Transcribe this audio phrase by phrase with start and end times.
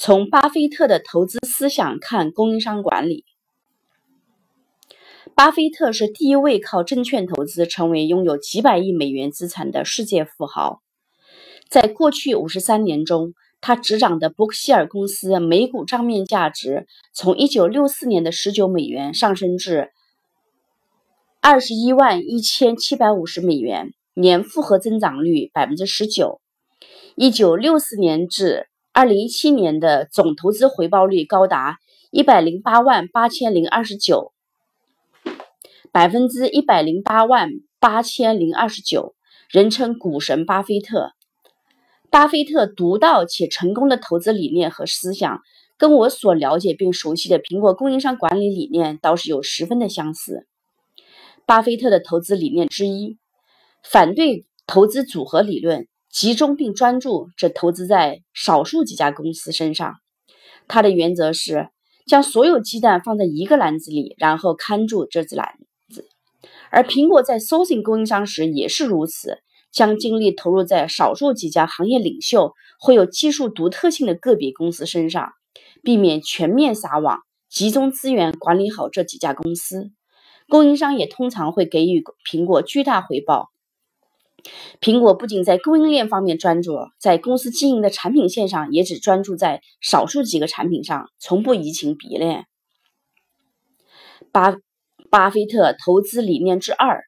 [0.00, 3.24] 从巴菲特的投资思想看供应商管理。
[5.34, 10.80] 巴菲特是第一位靠证券投资成为拥有几百亿美元资产的世界富豪。
[11.68, 19.90] 在过去五十三年中，他执掌的伯克希尔公司每股账面价值从一九六四年的十九美元上升至
[21.40, 26.40] 二十一万一千七百五十美元，年复合增长率百分之十九。
[27.16, 28.67] 一九六四年至
[28.98, 31.78] 二零一七年的总投资回报率高达
[32.10, 34.32] 一百零八万八千零二十九，
[35.92, 39.14] 百分之一百零八万八千零二十九，
[39.48, 41.12] 人称股神巴菲特。
[42.10, 45.42] 巴菲特独到且成功的投资理念和思想，
[45.76, 50.48] 跟我所了解并熟悉的苹果供应商管理理念倒是有十分的相似。
[51.46, 53.16] 巴菲特的投资理念之一，
[53.84, 55.86] 反对投资组合理论。
[56.18, 60.00] 集中并专注，只投资在少数几家公司身上。
[60.66, 61.68] 他的原则是
[62.08, 65.54] 将所有鸡蛋放在一个篮子里，然后看住这只篮
[65.88, 66.08] 子。
[66.72, 69.38] 而苹果在搜寻供应商时也是如此，
[69.70, 75.34] 将精力投入在少数几家行业领袖或有技术独特性的个别公司身上，
[75.84, 79.92] 避免全面撒网，集中资源管理好这几家公司。
[80.48, 83.50] 供应商也通常会给予苹果巨大回报。
[84.80, 92.46] 苹果不仅在供应链方面专注，在公司经营的产品线上也只专注在少数几个产品上，从不移情别恋。
[94.30, 94.56] 巴
[95.10, 97.02] 巴菲特投资理念之二：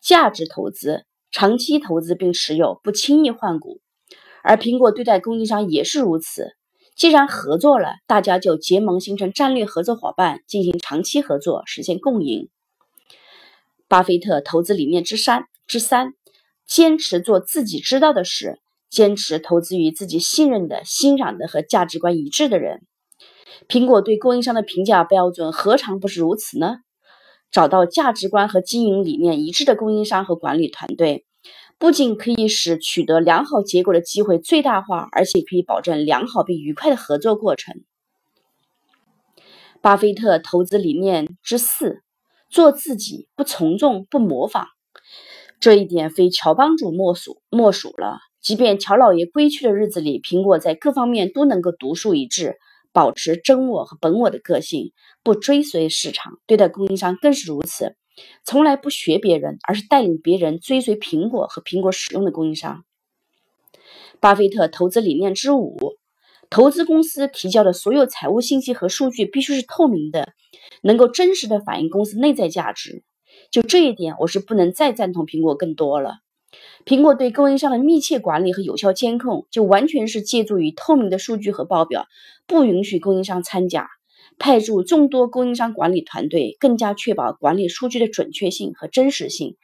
[0.00, 3.80] 价值投资，长期投资并持有，不轻易换股。
[4.42, 6.52] 而苹果对待供应商也是如此，
[6.94, 12.48] 既然合作了，大家就结盟形成战略合作伙伴，进行长期合作，实现共赢。
[13.88, 16.12] 巴菲特投资理念之三之三。
[16.68, 22.86] 坚持做自己知道的事，坚持投资于自己信任的、欣赏的和价值观一致的人。
[23.66, 26.76] 苹果对供应商的评价标准何尝不是如此呢？
[27.50, 31.24] 找到价值观和经营理念一致的供应商和管理团队，
[31.78, 37.82] 不仅可以使取得良好结果的机会最大化，而且可以保证良好并愉快的合作过程。
[39.80, 42.02] 巴菲特投资理念之四：
[42.50, 44.66] 做自己，不从众，不模仿。
[45.60, 48.18] 这一点非乔帮主莫属莫属了。
[48.40, 52.56] 即便乔老爷归去的日子里，苹果在各方面都能够独树一帜，
[52.92, 54.92] 保持真我和本我的个性，
[55.24, 56.38] 不追随市场。
[56.46, 57.96] 对待供应商更是如此，
[58.44, 62.84] 从来不学别人，而是带领别人追随苹果和苹果使用的供应商。
[64.20, 65.76] 巴菲特投资理念之五：
[66.48, 70.32] 投资公司提交的所有财务信息和数据必须是透明的，
[70.82, 73.02] 能够真实的反映公司内在价值。
[73.50, 76.18] 就这一点，我是不能再赞同苹果更多了。
[76.84, 82.06] 苹果对供应商的密切管理和有效监控，就完全是借助于透明的数据和报表，
[82.46, 83.88] 不允许供应商掺假，
[84.38, 89.56] 派驻众多供应商管理团队，更加确保管理数据的准确性和真实性，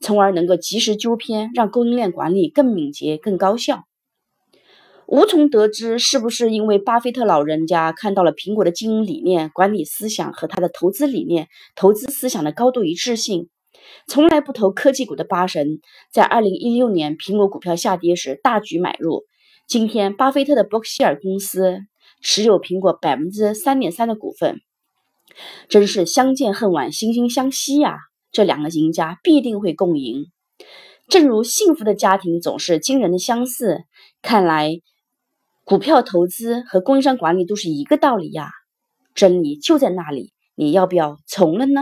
[0.00, 3.84] 从而能够及时纠偏，让供应链管理更敏捷、更高效。
[5.06, 13.48] 无从得知是不是因为巴菲特老人家看到了苹果的经营理念、管理思想和他的投资理念、投资思想的高度一致性。
[14.08, 19.24] 从来不投科技股的巴神，在二零一六年苹果股票下跌时大举买入。
[19.68, 21.80] 今天，巴菲特的伯克希尔公司
[22.22, 24.60] 持有苹果百分之三点三的股份，
[25.68, 27.98] 真是相见恨晚，惺惺相惜呀！
[28.32, 30.26] 这两个赢家必定会共赢。
[31.08, 33.84] 正如幸福的家庭总是惊人的相似，
[34.22, 34.80] 看来。
[35.64, 38.50] 股票投资和供应商管理都是一个道理呀，
[39.14, 41.80] 真理就在那里，你要不要从了呢？